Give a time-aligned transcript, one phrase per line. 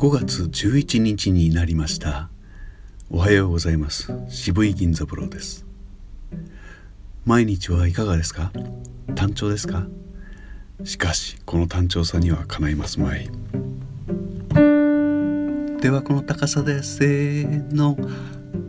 [0.00, 2.30] 5月11日になりました。
[3.10, 4.10] おはようございます。
[4.30, 5.66] 渋井銀座風呂です。
[7.26, 8.50] 毎日はいかがですか？
[9.14, 9.86] 単調ですか？
[10.84, 13.26] しかしこの単調さにはかないますまい。
[15.82, 17.94] ではこの高さでせーの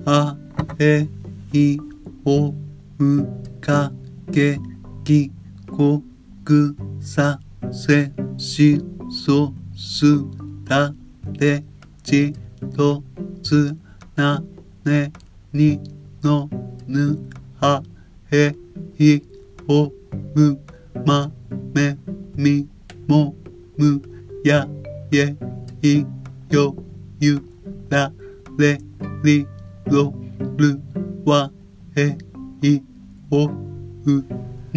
[0.06, 0.36] あ
[0.80, 1.08] え
[1.54, 1.78] い
[2.26, 3.28] おう
[3.62, 3.94] か
[4.34, 4.60] け
[5.06, 5.32] き
[5.72, 6.04] こ
[6.44, 7.40] くさ
[7.72, 8.84] せし
[9.26, 10.26] そす
[10.66, 10.94] た
[11.38, 11.64] て
[12.04, 12.34] ち
[12.76, 13.04] と
[13.44, 13.76] つ
[14.16, 14.44] な
[14.86, 15.12] ね
[15.54, 15.80] に
[16.24, 16.50] の
[16.88, 17.18] ぬ
[17.60, 17.84] は
[18.32, 18.56] へ
[18.98, 19.22] い
[19.68, 19.92] お
[20.36, 20.60] う
[21.06, 21.32] ま
[21.74, 21.98] め
[22.36, 22.68] み
[23.08, 23.36] も
[23.78, 24.02] む
[24.44, 24.68] や
[25.12, 25.36] え
[25.82, 26.06] い
[26.50, 26.76] よ
[27.20, 27.42] ゆ
[27.90, 28.12] ら
[28.58, 28.80] れ
[29.24, 29.48] り
[29.86, 30.14] ろ
[30.58, 30.82] る
[31.26, 31.52] わ
[31.96, 32.18] え
[32.62, 32.82] い
[33.30, 33.52] おう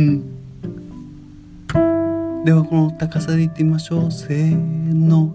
[0.02, 0.34] ん。
[2.44, 4.12] ではこの高さでいってみましょう。
[4.12, 5.34] せーの。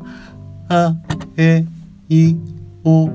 [0.70, 0.94] あ
[1.36, 1.66] え
[2.10, 2.36] い
[2.84, 3.12] おう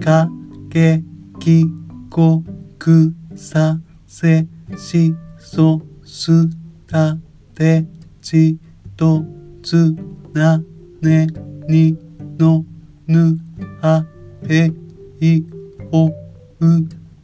[0.00, 0.28] か
[0.70, 1.02] け
[1.38, 1.66] き
[2.10, 2.42] こ
[2.78, 6.48] くさせしそす
[6.86, 7.18] た
[7.54, 7.84] て
[8.22, 8.58] ち
[8.96, 9.22] と
[9.62, 9.94] つ
[10.32, 10.62] な
[11.02, 11.26] ね
[11.68, 11.96] に
[12.38, 12.64] の。
[13.08, 13.38] ぬ
[13.80, 14.04] あ
[14.50, 14.70] え
[15.18, 15.42] い
[15.92, 16.12] おう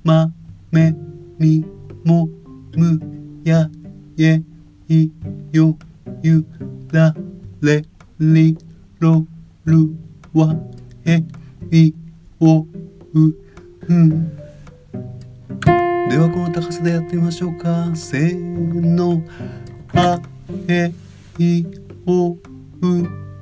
[0.02, 0.30] ま
[0.72, 0.94] め
[1.38, 1.62] み
[2.06, 2.26] も
[2.74, 2.98] む
[3.44, 3.68] や
[4.18, 4.42] え
[4.88, 5.10] い
[5.52, 5.76] よ
[6.22, 6.42] ゆ
[6.90, 7.14] ら
[7.60, 7.84] れ
[8.18, 8.56] り
[9.04, 9.26] ろ
[9.66, 9.90] る
[10.32, 10.56] わ
[11.04, 11.22] え
[11.70, 11.92] い
[12.40, 12.66] おう
[13.88, 14.36] うん
[16.08, 19.22] ではこの高さでやってみましょうかせーの
[19.92, 20.18] あ
[20.68, 20.90] え
[21.38, 21.66] い
[22.06, 22.38] おう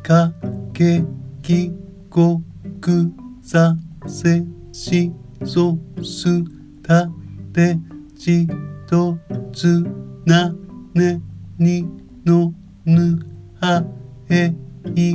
[0.02, 0.32] か
[0.72, 1.04] け
[1.42, 1.72] き
[2.10, 2.42] こ
[2.80, 3.76] くさ
[4.06, 5.12] せし
[5.44, 6.42] そす
[6.82, 7.08] た
[7.52, 7.78] て
[8.18, 8.48] ち
[8.88, 9.16] と
[9.52, 9.84] つ
[10.26, 10.52] な
[10.94, 11.20] ね
[11.58, 11.88] に
[12.24, 12.52] の
[12.84, 13.18] ぬ
[13.60, 13.84] は
[14.28, 14.52] え
[14.96, 15.14] い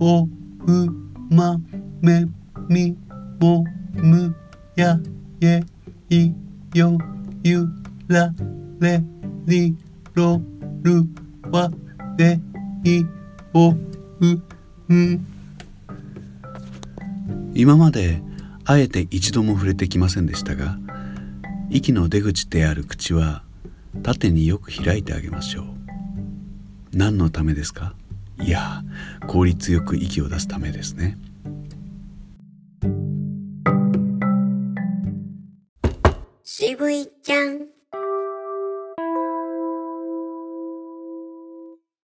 [0.00, 0.28] おう
[1.30, 1.58] ま
[2.00, 2.26] め
[2.68, 2.96] み
[3.40, 3.64] も
[3.94, 4.34] む
[4.76, 4.98] や
[5.40, 5.60] え
[6.10, 6.32] い
[6.74, 6.98] よ
[7.42, 7.66] ゆ
[8.08, 8.32] ら
[8.80, 9.02] れ
[9.46, 9.76] り
[10.14, 10.40] ろ
[10.82, 11.02] る
[11.50, 11.70] わ
[12.18, 12.38] え
[12.84, 13.04] い
[13.54, 15.26] おうん。
[17.54, 18.22] 今まで
[18.64, 20.78] あえて一度も触れてきませんでしたが
[21.70, 23.42] 息の出口である口は
[24.02, 25.66] 縦によく開いてあげましょう。
[26.92, 27.94] 何のためですか？
[28.40, 28.82] いや
[29.26, 31.18] 効率よく息を出すためですね。
[36.42, 37.77] 渋いちゃん。